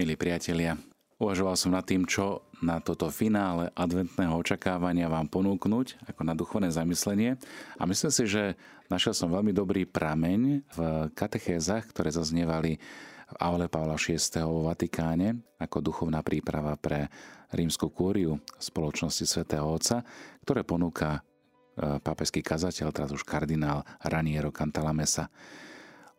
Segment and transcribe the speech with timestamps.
[0.00, 0.80] Milí priatelia,
[1.20, 6.72] uvažoval som nad tým, čo na toto finále adventného očakávania vám ponúknuť ako na duchovné
[6.72, 7.36] zamyslenie
[7.76, 8.56] a myslím si, že
[8.88, 10.78] našiel som veľmi dobrý prameň v
[11.12, 12.80] katechézach, ktoré zaznievali
[13.28, 14.16] v Aule Pavla VI.
[14.40, 17.12] vo Vatikáne ako duchovná príprava pre
[17.52, 20.00] rímsku kúriu spoločnosti svätého Otca,
[20.48, 21.20] ktoré ponúka
[21.76, 25.28] e, pápežský kazateľ, teraz už kardinál Raniero Cantalamessa.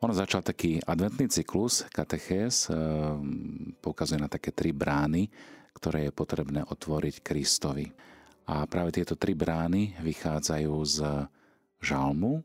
[0.01, 2.75] Ono začal taký adventný cyklus, katechés, eh,
[3.85, 5.29] poukazuje na také tri brány,
[5.77, 7.85] ktoré je potrebné otvoriť Kristovi.
[8.49, 10.97] A práve tieto tri brány vychádzajú z
[11.85, 12.41] žalmu,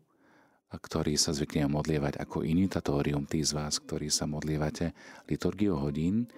[0.68, 3.24] ktorý sa zvykne modlievať ako initatórium.
[3.24, 4.92] Tí z vás, ktorí sa modlievate
[5.24, 6.28] liturgiu hodín,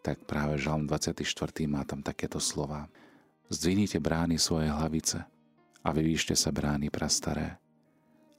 [0.00, 1.68] tak práve žalm 24.
[1.68, 2.88] má tam takéto slova.
[3.52, 5.20] Zdvinite brány svoje hlavice
[5.84, 7.60] a vyvýšte sa brány prastaré,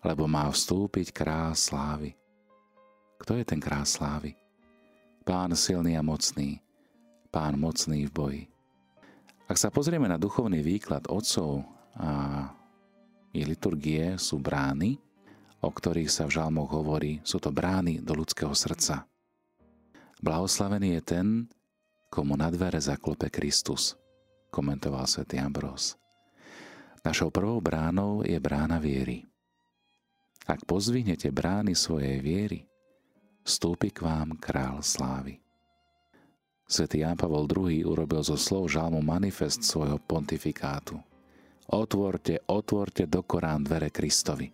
[0.01, 2.22] lebo má vstúpiť král slávy.
[3.23, 4.35] Kto je ten král slávy?
[5.23, 6.59] Pán silný a mocný,
[7.31, 8.43] pán mocný v boji.
[9.47, 11.63] Ak sa pozrieme na duchovný výklad otcov
[11.95, 12.51] a
[13.31, 14.99] ich liturgie sú brány,
[15.63, 19.07] o ktorých sa v žalmoch hovorí, sú to brány do ľudského srdca.
[20.19, 21.27] Blahoslavený je ten,
[22.11, 23.95] komu na dvere zaklope Kristus,
[24.51, 25.95] komentoval svätý Ambrós.
[27.07, 29.23] Našou prvou bránou je brána viery.
[30.43, 32.67] Ak pozvihnete brány svojej viery,
[33.43, 35.43] vstúpi k vám král slávy.
[36.63, 40.97] Svetý Ján Pavol II urobil zo slov žalmu manifest svojho pontifikátu.
[41.69, 44.49] Otvorte, otvorte do Korán dvere Kristovi.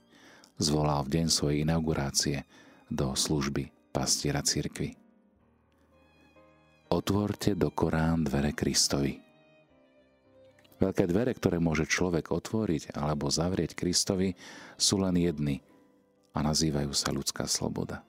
[0.60, 2.44] Zvolal v deň svojej inaugurácie
[2.90, 4.98] do služby pastiera cirkvy.
[6.90, 9.22] Otvorte do Korán dvere Kristovi.
[10.82, 14.34] Veľké dvere, ktoré môže človek otvoriť alebo zavrieť Kristovi,
[14.80, 15.62] sú len jedny
[16.34, 18.09] a nazývajú sa ľudská sloboda.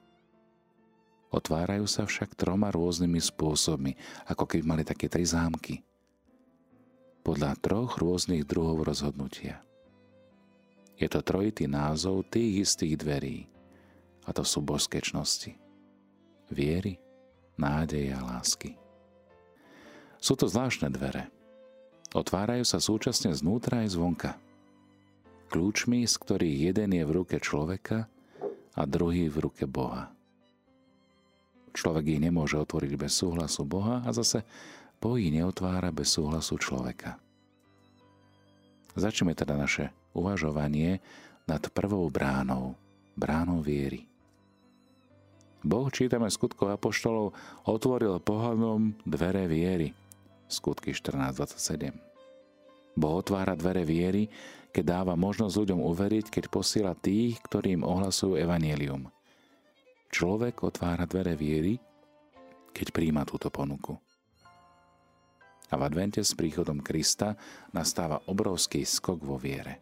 [1.31, 3.95] Otvárajú sa však troma rôznymi spôsobmi,
[4.27, 5.79] ako keby mali také tri zámky.
[7.23, 9.63] Podľa troch rôznych druhov rozhodnutia.
[10.99, 13.37] Je to trojitý názov tých istých dverí.
[14.27, 15.57] A to sú božské čnosti.
[16.51, 16.99] Viery,
[17.57, 18.77] nádeje a lásky.
[20.21, 21.31] Sú to zvláštne dvere.
[22.13, 24.31] Otvárajú sa súčasne znútra aj zvonka.
[25.49, 28.05] Kľúčmi, z ktorých jeden je v ruke človeka
[28.75, 30.13] a druhý v ruke Boha.
[31.71, 34.43] Človek ich nemôže otvoriť bez súhlasu Boha a zase
[34.99, 37.15] Boh ich neotvára bez súhlasu človeka.
[38.93, 40.99] Začneme teda naše uvažovanie
[41.47, 42.75] nad prvou bránou,
[43.15, 44.03] bránou viery.
[45.63, 47.31] Boh, čítame skutkov apoštolov,
[47.63, 49.95] otvoril pohľadom dvere viery.
[50.51, 51.95] Skutky 14.27.
[52.99, 54.27] Boh otvára dvere viery,
[54.75, 59.07] keď dáva možnosť ľuďom uveriť, keď posiela tých, ktorým ohlasujú evanelium–
[60.11, 61.79] Človek otvára dvere viery,
[62.75, 63.95] keď príjma túto ponuku.
[65.71, 67.39] A v advente s príchodom Krista
[67.71, 69.79] nastáva obrovský skok vo viere.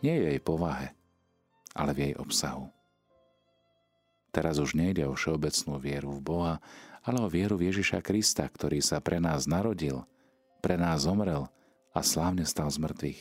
[0.00, 0.96] Nie je jej povahe,
[1.76, 2.72] ale v jej obsahu.
[4.32, 6.54] Teraz už nejde o všeobecnú vieru v Boha,
[7.04, 10.08] ale o vieru v Ježiša Krista, ktorý sa pre nás narodil,
[10.64, 11.52] pre nás zomrel
[11.92, 13.20] a slávne stal z mŕtvych.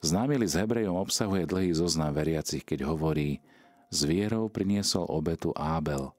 [0.00, 3.44] Známy s Hebrejom obsahuje dlhý zoznam veriacich, keď hovorí,
[3.90, 6.14] s vierou priniesol obetu Ábel.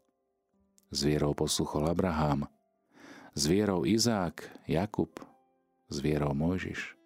[0.91, 2.51] S vierou posluchol Abraham.
[3.31, 5.15] S vierou Izák, Jakub.
[5.87, 6.99] S vierou Mojžiš.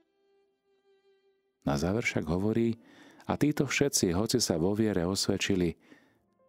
[1.66, 2.82] Na záver však hovorí,
[3.26, 5.74] a títo všetci, hoci sa vo viere osvedčili,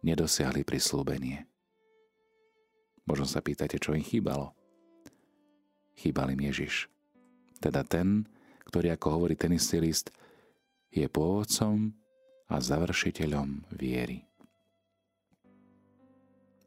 [0.05, 1.45] nedosiahli prislúbenie.
[3.05, 4.53] Možno sa pýtate, čo im chýbalo.
[5.97, 6.85] Chýbal im Ježiš.
[7.57, 8.29] Teda ten,
[8.69, 10.13] ktorý, ako hovorí ten istý list,
[10.93, 11.97] je pôvodcom
[12.47, 14.23] a završiteľom viery.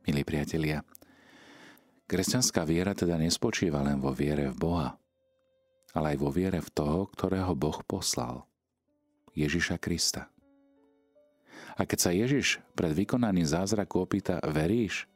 [0.04, 0.84] Milí priatelia,
[2.04, 4.88] kresťanská viera teda nespočíva len vo viere v Boha,
[5.96, 8.44] ale aj vo viere v toho, ktorého Boh poslal,
[9.32, 10.28] Ježiša Krista.
[11.76, 15.08] A keď sa Ježiš pred vykonaním zázraku opýta, veríš?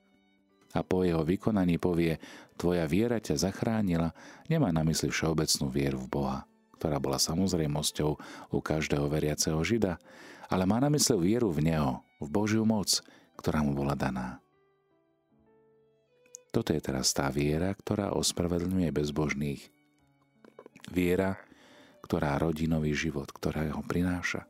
[0.74, 2.18] A po jeho vykonaní povie,
[2.56, 4.10] tvoja viera ťa zachránila,
[4.48, 6.40] nemá na mysli všeobecnú vieru v Boha,
[6.76, 8.10] ktorá bola samozrejmosťou
[8.50, 9.96] u každého veriaceho Žida,
[10.50, 13.00] ale má na mysle vieru v Neho, v Božiu moc,
[13.38, 14.44] ktorá mu bola daná.
[16.54, 19.62] Toto je teraz tá viera, ktorá ospravedlňuje bezbožných.
[20.86, 21.34] Viera,
[22.06, 24.46] ktorá rodí nový život, ktorá ho prináša.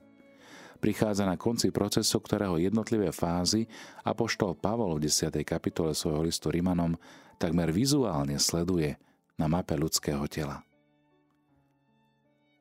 [0.84, 3.64] Prichádza na konci procesu, ktorého jednotlivé fázy
[4.04, 5.32] apoštol Pavol v 10.
[5.40, 7.00] kapitole svojho listu Rimanom
[7.40, 9.00] takmer vizuálne sleduje
[9.40, 10.60] na mape ľudského tela.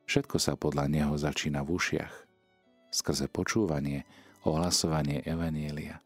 [0.04, 2.14] Všetko sa podľa neho začína v ušiach,
[2.92, 4.04] skrze počúvanie,
[4.44, 6.04] ohlasovanie Evanielia.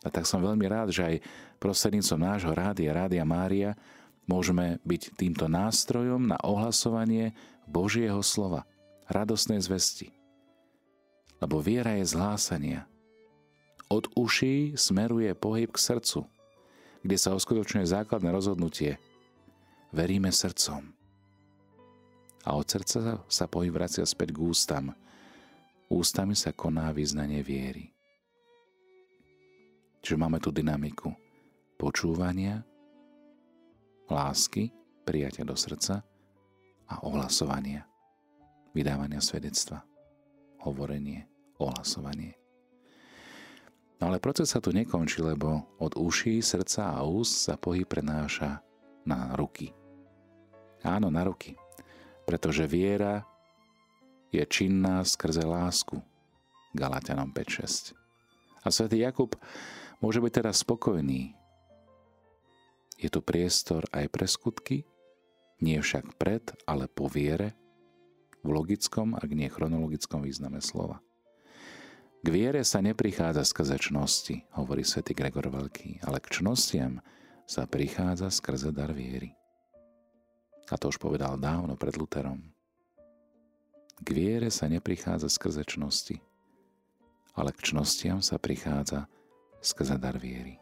[0.00, 1.16] A tak som veľmi rád, že aj
[1.60, 3.76] prostredníctvom nášho rádia, Rádia Mária,
[4.24, 7.36] môžeme byť týmto nástrojom na ohlasovanie
[7.68, 8.64] Božieho slova,
[9.10, 10.14] radosnej zvesti.
[11.40, 12.88] Lebo viera je zhlásania.
[13.90, 16.28] Od uší smeruje pohyb k srdcu,
[17.02, 19.00] kde sa uskutočňuje základné rozhodnutie.
[19.90, 20.99] Veríme srdcom.
[22.48, 24.96] A od srdca sa pohyb vracia späť k ústam.
[25.92, 27.92] Ústami sa koná význanie viery.
[30.00, 31.12] Čiže máme tu dynamiku
[31.76, 32.60] počúvania,
[34.08, 34.68] lásky,
[35.04, 36.04] prijatia do srdca
[36.88, 37.88] a ohlasovania,
[38.76, 39.80] vydávania svedectva,
[40.60, 41.24] hovorenie,
[41.56, 42.36] ohlasovanie.
[44.00, 48.64] No ale proces sa tu nekončí, lebo od uší, srdca a úst sa pohyb prenáša
[49.04, 49.72] na ruky.
[50.80, 51.52] Áno, na ruky.
[52.30, 53.26] Pretože viera
[54.30, 55.98] je činná skrze lásku.
[56.78, 57.90] Galatianom 5.6.
[58.62, 59.34] A svätý Jakub
[59.98, 61.34] môže byť teraz spokojný.
[63.02, 64.86] Je tu priestor aj pre skutky,
[65.58, 67.58] nie však pred, ale po viere,
[68.46, 71.02] v logickom, ak nie chronologickom význame slova.
[72.22, 77.02] K viere sa neprichádza skrze čnosti, hovorí svätý Gregor Veľký, ale k čnostiam
[77.42, 79.39] sa prichádza skrze dar viery.
[80.70, 82.38] A to už povedal dávno pred Luterom.
[84.00, 86.22] K viere sa neprichádza skrze čnosti,
[87.36, 89.10] ale k čnostiam sa prichádza
[89.60, 90.56] skrze dar viery.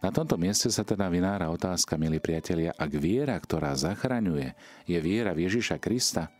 [0.00, 4.56] Na tomto mieste sa teda vynára otázka, milí priatelia, ak viera, ktorá zachraňuje,
[4.88, 6.32] je viera v Ježiša Krista,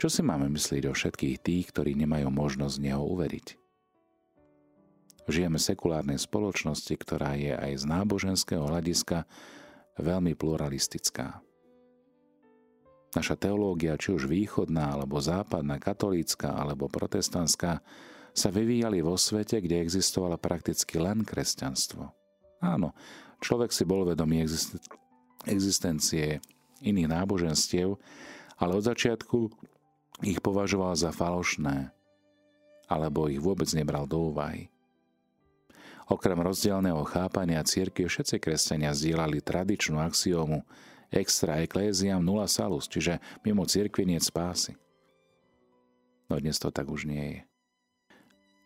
[0.00, 3.60] čo si máme myslieť o všetkých tých, ktorí nemajú možnosť Neho uveriť?
[5.30, 9.22] Žijeme v sekulárnej spoločnosti, ktorá je aj z náboženského hľadiska
[10.00, 11.44] veľmi pluralistická.
[13.12, 17.84] Naša teológia, či už východná, alebo západná, katolícka, alebo protestantská,
[18.32, 22.08] sa vyvíjali vo svete, kde existovalo prakticky len kresťanstvo.
[22.64, 22.96] Áno,
[23.44, 24.48] človek si bol vedomý
[25.44, 26.40] existencie
[26.80, 28.00] iných náboženstiev,
[28.56, 29.52] ale od začiatku
[30.24, 31.92] ich považoval za falošné,
[32.88, 34.71] alebo ich vôbec nebral do úvahy.
[36.12, 40.60] Okrem rozdielného chápania círky všetci kresťania zdieľali tradičnú axiómu
[41.08, 44.76] extra ecclesiam nulla salus, čiže mimo církvy nie spásy.
[46.28, 47.40] No dnes to tak už nie je.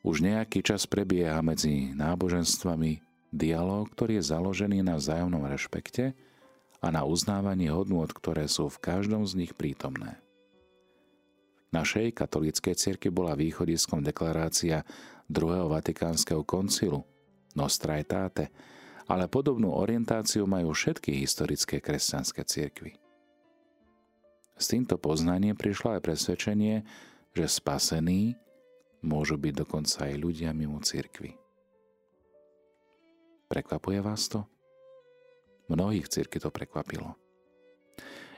[0.03, 2.99] Už nejaký čas prebieha medzi náboženstvami
[3.31, 6.19] dialog, ktorý je založený na vzájomnom rešpekte
[6.83, 10.19] a na uznávaní hodnôt, ktoré sú v každom z nich prítomné.
[11.71, 14.83] Našej katolíckej cirkvi bola východiskom deklarácia
[15.31, 17.07] druhého vatikánskeho koncilu
[17.56, 18.53] Nostra Aetate,
[19.08, 22.99] ale podobnú orientáciu majú všetky historické kresťanské cirkvy.
[24.56, 26.85] S týmto poznaním prišlo aj presvedčenie,
[27.37, 28.37] že spasení
[29.05, 31.37] môžu byť dokonca aj ľudia mimo cirkvy.
[33.47, 34.43] Prekvapuje vás to?
[35.70, 37.14] Mnohých cirkvi to prekvapilo.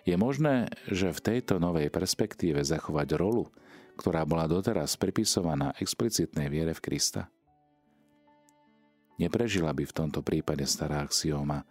[0.05, 3.49] Je možné, že v tejto novej perspektíve zachovať rolu,
[4.01, 7.29] ktorá bola doteraz pripisovaná explicitnej viere v Krista?
[9.19, 11.67] Neprežila by v tomto prípade stará axióma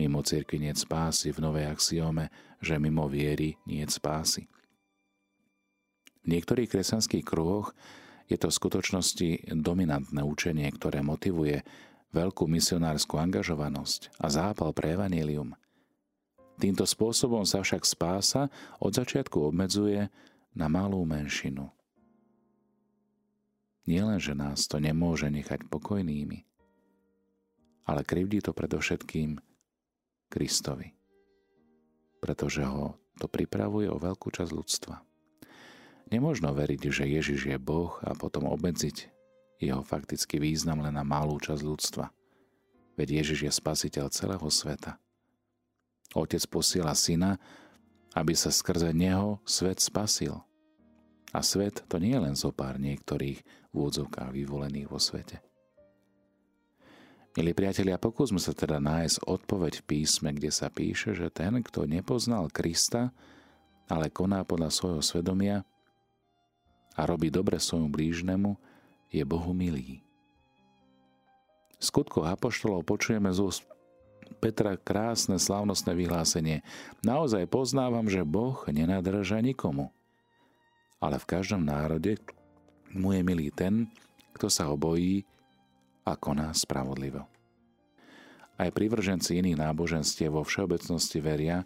[0.00, 2.32] mimo cirkvi nie spásy v novej axióme,
[2.64, 4.48] že mimo viery nie spásy.
[6.24, 7.76] V niektorých kresťanských kruhoch
[8.24, 9.28] je to v skutočnosti
[9.60, 11.60] dominantné učenie, ktoré motivuje
[12.16, 15.52] veľkú misionárskú angažovanosť a zápal pre evanílium.
[16.60, 20.12] Týmto spôsobom sa však spása od začiatku obmedzuje
[20.52, 21.72] na malú menšinu.
[23.88, 26.49] Nielen, že nás to nemôže nechať pokojnými,
[27.90, 29.42] ale krivdí to predovšetkým
[30.30, 30.94] Kristovi,
[32.22, 35.02] pretože ho to pripravuje o veľkú časť ľudstva.
[36.14, 39.10] Nemožno veriť, že Ježiš je Boh a potom obmedziť
[39.58, 42.06] jeho faktický význam len na malú časť ľudstva.
[42.94, 44.96] Veď Ježiš je spasiteľ celého sveta.
[46.14, 47.38] Otec posiela syna,
[48.14, 50.38] aby sa skrze neho svet spasil.
[51.30, 53.38] A svet to nie je len zo pár niektorých
[53.70, 53.76] v
[54.34, 55.38] vyvolených vo svete.
[57.38, 61.86] Milí priatelia, pokúsme sa teda nájsť odpoveď v písme, kde sa píše, že ten, kto
[61.86, 63.14] nepoznal Krista,
[63.86, 65.62] ale koná podľa svojho svedomia,
[66.98, 68.58] a robí dobre svojmu blížnemu,
[69.14, 70.02] je Bohu milý.
[71.78, 73.62] V Apoštolov počujeme z úst
[74.42, 76.66] Petra krásne slavnostné vyhlásenie.
[77.06, 79.94] Naozaj poznávam, že Boh nenadrža nikomu.
[80.98, 82.18] Ale v každom národe
[82.90, 83.86] mu je milý ten,
[84.34, 85.22] kto sa ho bojí
[86.04, 87.26] a koná spravodlivo.
[88.60, 91.64] Aj privrženci iných náboženstiev vo všeobecnosti veria,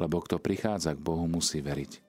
[0.00, 2.00] lebo kto prichádza k Bohu, musí veriť.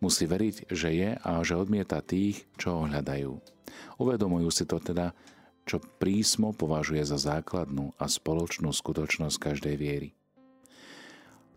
[0.00, 3.36] Musí veriť, že je a že odmieta tých, čo ho hľadajú.
[4.00, 5.12] Uvedomujú si to teda,
[5.68, 10.10] čo prísmo považuje za základnú a spoločnú skutočnosť každej viery.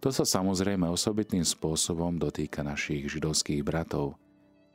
[0.04, 4.20] To sa samozrejme osobitným spôsobom dotýka našich židovských bratov,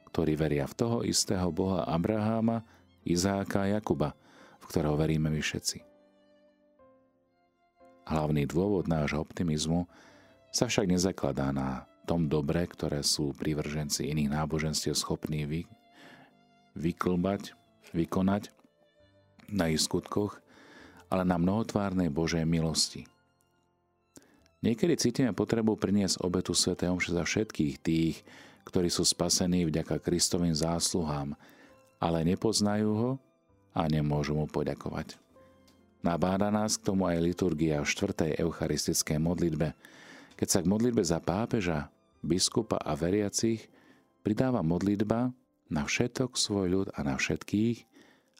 [0.09, 2.65] ktorí veria v toho istého Boha Abraháma,
[3.09, 4.13] Izáka a Jakuba,
[4.61, 5.81] v ktorého veríme my všetci.
[8.09, 9.89] Hlavný dôvod nášho optimizmu
[10.53, 15.61] sa však nezakladá na tom dobre, ktoré sú prívrženci iných náboženstiev schopní vy,
[16.73, 17.53] vyklbať,
[17.93, 18.49] vykonať
[19.53, 20.41] na ich skutkoch,
[21.13, 23.05] ale na mnohotvárnej Božej milosti.
[24.65, 26.77] Niekedy cítime potrebu priniesť obetu Sv.
[26.81, 28.17] Omše za všetkých tých,
[28.65, 31.37] ktorí sú spasení vďaka Kristovým zásluhám,
[31.99, 33.11] ale nepoznajú ho
[33.75, 35.19] a nemôžu mu poďakovať.
[36.03, 38.39] Nabáda nás k tomu aj liturgia v 4.
[38.39, 39.75] eucharistickej modlitbe,
[40.39, 41.91] keď sa k modlitbe za pápeža,
[42.23, 43.67] biskupa a veriacich
[44.23, 45.35] pridáva modlitba
[45.67, 47.79] na všetok svoj ľud a na všetkých,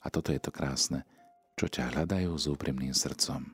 [0.03, 1.03] a toto je to krásne,
[1.59, 3.51] čo ťa hľadajú s úprimným srdcom.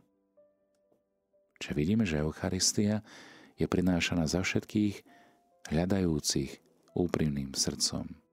[1.65, 3.01] Čiže vidíme, že Eucharistia
[3.57, 5.01] je prinášaná za všetkých
[5.73, 6.61] hľadajúcich
[6.93, 8.24] úprimným srdcom.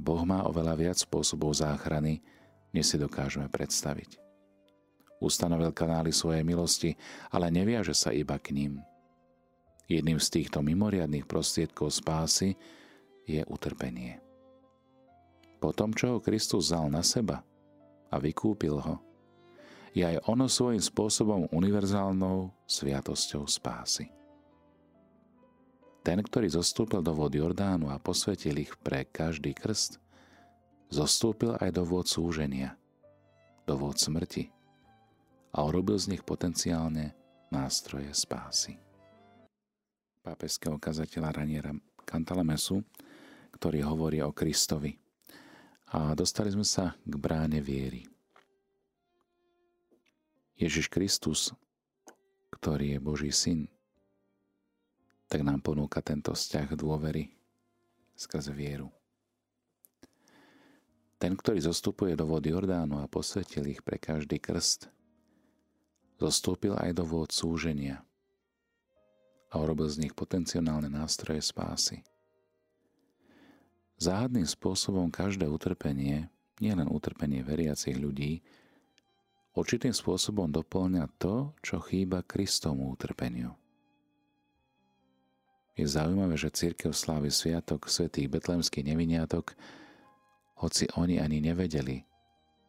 [0.00, 2.24] Boh má oveľa viac spôsobov záchrany,
[2.72, 4.16] než si dokážeme predstaviť.
[5.20, 6.96] Ustanovil kanály svojej milosti,
[7.28, 8.80] ale neviaže sa iba k ním.
[9.84, 12.56] Jedným z týchto mimoriadných prostriedkov spásy
[13.28, 14.16] je utrpenie.
[15.60, 17.44] Po tom, čo ho Kristus vzal na seba
[18.08, 18.96] a vykúpil ho,
[19.92, 24.19] je aj ono svojím spôsobom univerzálnou sviatosťou spásy.
[26.00, 30.00] Ten, ktorý zostúpil do vod Jordánu a posvetil ich pre každý krst,
[30.88, 32.74] zostúpil aj do vôd súženia,
[33.68, 34.48] do vôd smrti
[35.52, 37.12] a urobil z nich potenciálne
[37.52, 38.80] nástroje spásy.
[40.24, 41.72] Pápežského kazateľa Raniera
[42.08, 42.80] Cantalamesu,
[43.52, 44.96] ktorý hovorí o Kristovi.
[45.90, 48.06] A dostali sme sa k bráne viery.
[50.54, 51.50] Ježiš Kristus,
[52.52, 53.66] ktorý je Boží syn,
[55.30, 57.30] tak nám ponúka tento vzťah dôvery
[58.18, 58.90] skrze vieru.
[61.22, 64.90] Ten, ktorý zostupuje do vody Jordánu a posvetil ich pre každý krst,
[66.18, 68.02] zostúpil aj do vôd súženia
[69.52, 72.02] a urobil z nich potenciálne nástroje spásy.
[74.00, 78.40] Záhadným spôsobom každé utrpenie, nielen utrpenie veriacich ľudí,
[79.52, 83.59] určitým spôsobom doplňa to, čo chýba Kristovmu utrpeniu.
[85.80, 89.56] Je zaujímavé, že církev slávy sviatok svätých betlemských neviniatok
[90.60, 92.04] hoci oni ani nevedeli,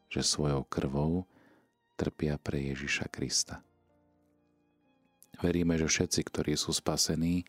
[0.07, 1.27] že svojou krvou
[1.99, 3.59] trpia pre Ježiša Krista.
[5.43, 7.43] Veríme, že všetci, ktorí sú spasení,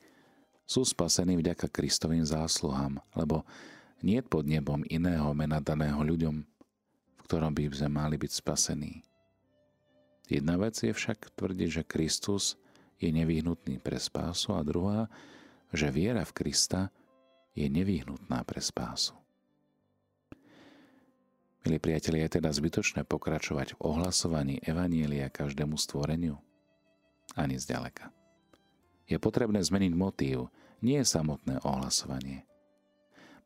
[0.66, 3.46] sú spasení vďaka Kristovým zásluhám, lebo
[4.02, 9.06] nie pod nebom iného mena daného ľuďom, v ktorom by sme mali byť spasení.
[10.26, 12.58] Jedna vec je však tvrdiť, že Kristus
[12.98, 15.06] je nevyhnutný pre spásu a druhá,
[15.72, 16.92] že viera v Krista
[17.56, 19.16] je nevyhnutná pre spásu.
[21.62, 26.36] Milí priatelia, je teda zbytočné pokračovať v ohlasovaní Evanielia každému stvoreniu?
[27.38, 28.10] Ani zďaleka.
[29.06, 30.50] Je potrebné zmeniť motív,
[30.82, 32.44] nie samotné ohlasovanie.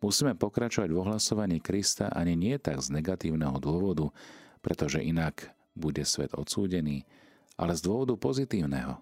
[0.01, 4.09] Musíme pokračovať v ohlasovaní Krista ani nie tak z negatívneho dôvodu,
[4.65, 7.05] pretože inak bude svet odsúdený,
[7.61, 8.97] ale z dôvodu pozitívneho.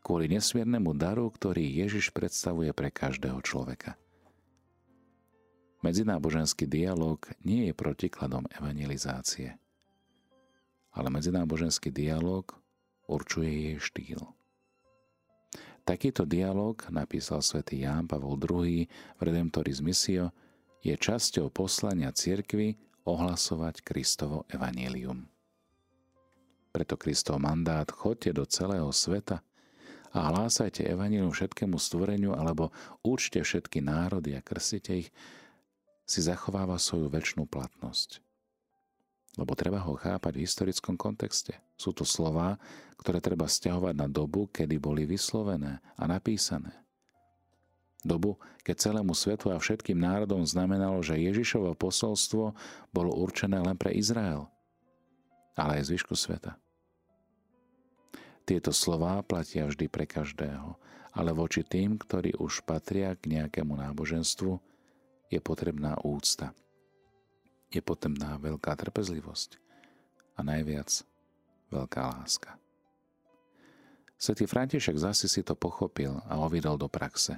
[0.00, 3.94] Kvôli nesmiernemu daru, ktorý Ježiš predstavuje pre každého človeka–
[5.78, 9.54] Medzináboženský dialog nie je protikladom evangelizácie,
[10.90, 12.50] ale medzináboženský dialog
[13.06, 14.20] určuje jej štýl.
[15.86, 20.34] Takýto dialog, napísal svätý Ján Pavol II v Redemptoris Missio,
[20.82, 22.74] je časťou poslania cirkvy
[23.06, 25.30] ohlasovať Kristovo evanílium.
[26.74, 29.46] Preto Kristov mandát chodte do celého sveta
[30.12, 32.72] a hlásajte evanílium všetkému stvoreniu alebo
[33.04, 35.08] učte všetky národy a krstite ich,
[36.08, 38.24] si zachováva svoju väčšnú platnosť.
[39.36, 41.54] Lebo treba ho chápať v historickom kontexte.
[41.76, 42.56] Sú to slova,
[42.96, 46.72] ktoré treba stiahovať na dobu, kedy boli vyslovené a napísané.
[48.02, 52.56] Dobu, keď celému svetu a všetkým národom znamenalo, že Ježišovo posolstvo
[52.90, 54.48] bolo určené len pre Izrael,
[55.58, 56.56] ale aj zvyšku sveta.
[58.48, 60.80] Tieto slová platia vždy pre každého,
[61.12, 64.56] ale voči tým, ktorí už patria k nejakému náboženstvu,
[65.28, 66.56] je potrebná úcta.
[67.68, 69.60] Je potrebná veľká trpezlivosť
[70.32, 70.88] a najviac
[71.68, 72.56] veľká láska.
[74.16, 77.36] Svetý František zasi si to pochopil a ovidol do praxe.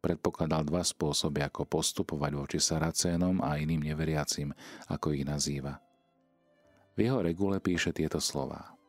[0.00, 4.50] predpokladal dva spôsoby, ako postupovať voči Saracénom a iným neveriacim,
[4.90, 5.78] ako ich nazýva.
[6.96, 8.79] V jeho regule píše tieto slová.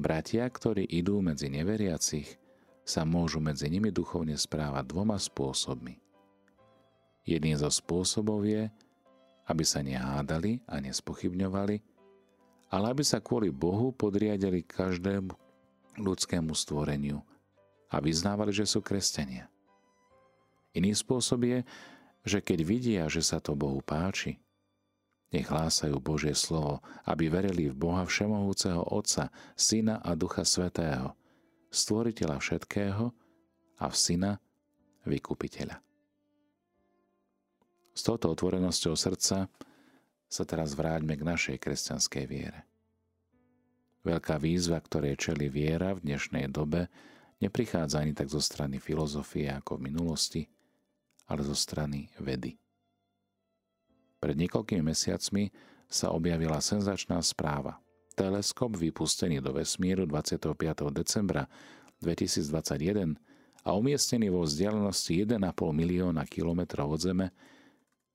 [0.00, 2.40] Bratia, ktorí idú medzi neveriacich,
[2.88, 6.00] sa môžu medzi nimi duchovne správať dvoma spôsobmi.
[7.28, 8.72] Jedným zo spôsobov je,
[9.44, 11.76] aby sa nehádali a nespochybňovali,
[12.72, 15.36] ale aby sa kvôli Bohu podriadili každému
[16.00, 17.20] ľudskému stvoreniu
[17.92, 19.52] a vyznávali, že sú kresťania.
[20.72, 21.60] Iný spôsob je,
[22.24, 24.40] že keď vidia, že sa to Bohu páči,
[25.30, 31.14] nech hlásajú Božie slovo, aby verili v Boha Všemohúceho Otca, Syna a Ducha Svetého,
[31.70, 33.04] Stvoriteľa všetkého
[33.78, 34.42] a v Syna
[35.06, 35.78] Vykupiteľa.
[37.94, 39.46] S touto otvorenosťou srdca
[40.30, 42.66] sa teraz vráťme k našej kresťanskej viere.
[44.00, 46.88] Veľká výzva, ktorej čeli viera v dnešnej dobe,
[47.42, 50.42] neprichádza ani tak zo strany filozofie ako v minulosti,
[51.28, 52.56] ale zo strany vedy.
[54.20, 55.48] Pred niekoľkými mesiacmi
[55.88, 57.80] sa objavila senzačná správa.
[58.12, 60.52] Teleskop vypustený do vesmíru 25.
[60.92, 61.48] decembra
[62.04, 63.16] 2021
[63.64, 65.40] a umiestnený vo vzdialenosti 1,5
[65.72, 67.26] milióna kilometrov od Zeme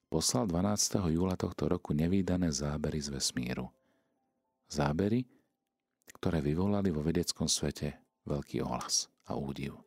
[0.10, 1.10] poslal 12.
[1.10, 3.74] júla tohto roku nevýdané zábery z vesmíru.
[4.70, 5.26] Zábery,
[6.22, 7.98] ktoré vyvolali vo vedeckom svete
[8.30, 9.78] veľký ohlas a údiv.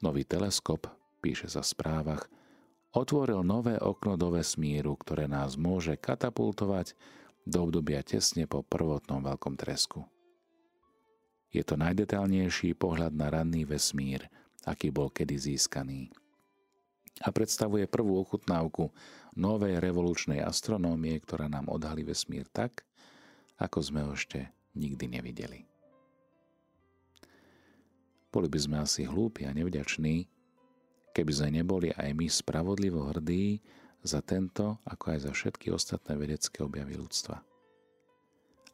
[0.00, 0.88] Nový teleskop,
[1.24, 2.28] píše sa v správach,
[2.94, 6.94] otvoril nové okno do vesmíru, ktoré nás môže katapultovať
[7.44, 10.06] do obdobia tesne po prvotnom veľkom tresku.
[11.50, 14.26] Je to najdetálnejší pohľad na ranný vesmír,
[14.66, 16.10] aký bol kedy získaný.
[17.22, 18.90] A predstavuje prvú ochutnávku
[19.38, 22.82] novej revolučnej astronómie, ktorá nám odhalí vesmír tak,
[23.54, 25.62] ako sme ho ešte nikdy nevideli.
[28.34, 30.26] Boli by sme asi hlúpi a nevďační,
[31.14, 33.62] keby sme neboli aj my spravodlivo hrdí
[34.02, 37.40] za tento, ako aj za všetky ostatné vedecké objavy ľudstva.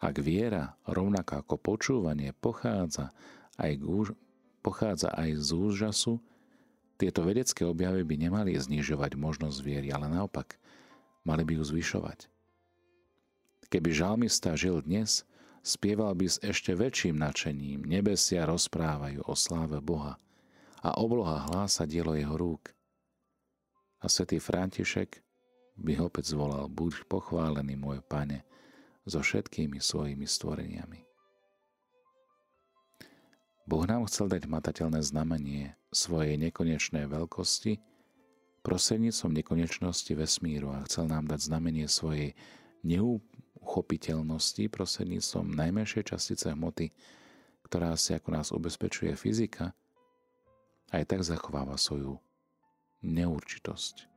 [0.00, 3.12] Ak viera, rovnako ako počúvanie, pochádza
[3.60, 4.16] aj, úž-
[4.64, 6.14] pochádza aj z úžasu,
[6.96, 10.56] tieto vedecké objavy by nemali znižovať možnosť viery, ale naopak,
[11.28, 12.32] mali by ju zvyšovať.
[13.68, 15.28] Keby žalmista žil dnes,
[15.60, 20.16] spieval by s ešte väčším nadšením, nebesia rozprávajú o sláve Boha–
[20.80, 22.72] a obloha hlása dielo jeho rúk.
[24.00, 25.20] A svätý František
[25.76, 28.44] by opäť zvolal, buď pochválený môj pane
[29.04, 31.00] so všetkými svojimi stvoreniami.
[33.68, 37.78] Boh nám chcel dať matateľné znamenie svojej nekonečnej veľkosti
[38.60, 42.36] prosedníctvom nekonečnosti vesmíru a chcel nám dať znamenie svojej
[42.84, 46.92] neuchopiteľnosti prosedníctvom najmenšej častice hmoty,
[47.64, 49.72] ktorá si ako nás ubezpečuje fyzika,
[50.90, 52.18] aj tak zachováva svoju
[53.06, 54.10] neurčitosť.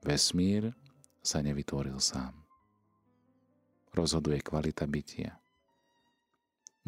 [0.00, 0.72] Vesmír
[1.20, 2.32] sa nevytvoril sám.
[3.92, 5.36] Rozhoduje kvalita bytia.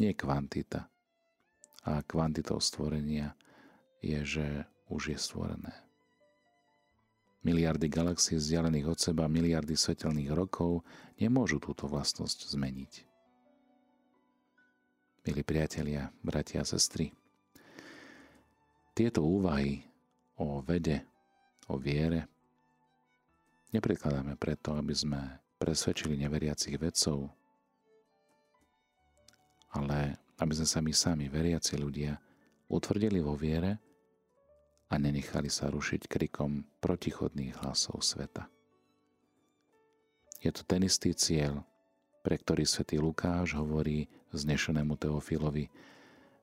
[0.00, 0.88] Nie kvantita.
[1.82, 3.34] A kvantitou stvorenia
[4.00, 4.46] je, že
[4.86, 5.74] už je stvorené.
[7.42, 10.86] Miliardy galaxií vzdialených od seba, miliardy svetelných rokov
[11.18, 12.92] nemôžu túto vlastnosť zmeniť.
[15.26, 17.10] Milí priatelia, bratia a sestry,
[18.92, 19.84] tieto úvahy
[20.36, 21.04] o vede,
[21.68, 22.28] o viere
[23.72, 25.20] neprekladáme preto, aby sme
[25.56, 27.32] presvedčili neveriacich vedcov,
[29.72, 32.20] ale aby sme sa my sami, veriaci ľudia,
[32.68, 33.80] utvrdili vo viere
[34.92, 38.44] a nenechali sa rušiť krikom protichodných hlasov sveta.
[40.42, 41.64] Je to ten istý cieľ,
[42.20, 45.70] pre ktorý svätý Lukáš hovorí znešenému Teofilovi,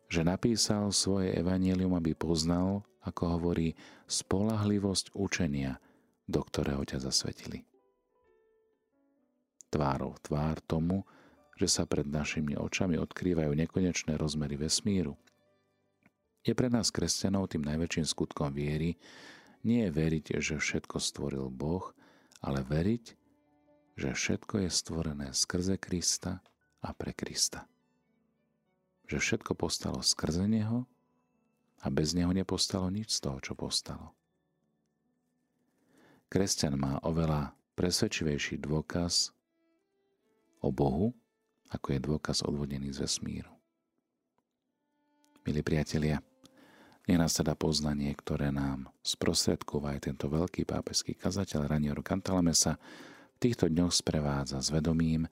[0.09, 3.77] že napísal svoje evanielium, aby poznal, ako hovorí,
[4.09, 5.77] spolahlivosť učenia,
[6.25, 7.61] do ktorého ťa zasvetili.
[9.69, 11.05] Tvárov tvár tomu,
[11.53, 15.13] že sa pred našimi očami odkrývajú nekonečné rozmery vesmíru.
[16.41, 18.97] Je pre nás kresťanov tým najväčším skutkom viery
[19.61, 21.93] nie je veriť, že všetko stvoril Boh,
[22.41, 23.05] ale veriť,
[23.99, 26.39] že všetko je stvorené skrze Krista
[26.79, 27.67] a pre Krista
[29.09, 30.85] že všetko postalo skrze Neho
[31.81, 34.13] a bez Neho nepostalo nič z toho, čo postalo.
[36.29, 39.33] Kresťan má oveľa presvedčivejší dôkaz
[40.61, 41.17] o Bohu,
[41.73, 43.49] ako je dôkaz odvodený z vesmíru.
[45.41, 46.21] Milí priatelia,
[47.09, 52.77] teda poznanie, ktoré nám sprostredkúva aj tento veľký pápežský kazateľ Raniero Cantalamesa
[53.33, 55.25] v týchto dňoch sprevádza s vedomím,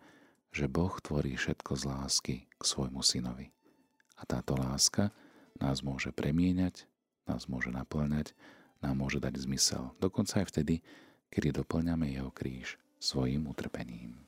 [0.50, 3.57] že Boh tvorí všetko z lásky k svojmu synovi.
[4.18, 5.14] A táto láska
[5.62, 6.90] nás môže premieňať
[7.28, 8.32] nás môže naplňať,
[8.80, 9.92] nám môže dať zmysel.
[10.00, 10.80] Dokonca aj vtedy,
[11.28, 14.27] kedy doplňame jeho kríž svojim utrpením.